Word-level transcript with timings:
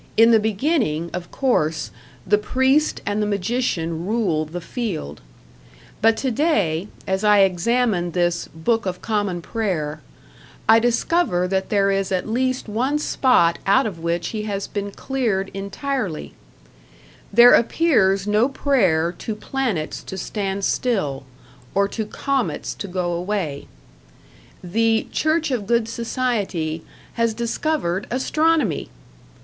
In 0.17 0.31
the 0.31 0.39
beginning, 0.39 1.11
of 1.13 1.29
course, 1.29 1.91
the 2.25 2.39
priest 2.39 3.03
and 3.05 3.21
the 3.21 3.27
magician 3.27 4.07
ruled 4.07 4.49
the 4.49 4.59
field. 4.59 5.21
But 6.01 6.17
today, 6.17 6.87
as 7.05 7.23
I 7.23 7.41
examine 7.41 8.09
this 8.09 8.47
"Book 8.47 8.87
of 8.87 9.03
Common 9.03 9.43
Prayer", 9.43 10.01
I 10.67 10.79
discover 10.79 11.47
that 11.49 11.69
there 11.69 11.91
is 11.91 12.11
at 12.11 12.27
least 12.27 12.67
one 12.67 12.97
spot 12.97 13.59
out 13.67 13.85
of 13.85 13.99
which 13.99 14.29
he 14.29 14.41
has 14.45 14.65
been 14.65 14.89
cleared 14.89 15.51
entirely; 15.53 16.33
there 17.31 17.53
appears 17.53 18.25
no 18.25 18.49
prayer 18.49 19.11
to 19.19 19.35
planets 19.35 20.01
to 20.05 20.17
stand 20.17 20.65
still, 20.65 21.25
or 21.75 21.87
to 21.89 22.05
comets 22.07 22.73
to 22.73 22.87
go 22.87 23.11
away. 23.13 23.67
The 24.63 25.05
"Church 25.11 25.51
of 25.51 25.67
Good 25.67 25.87
Society" 25.87 26.81
has 27.13 27.35
discovered 27.35 28.07
astronomy! 28.09 28.89